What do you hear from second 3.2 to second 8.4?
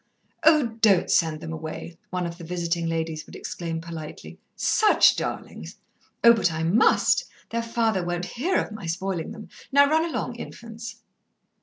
would exclaim politely. "Such darlings!" "Oh, but I must! Their father won't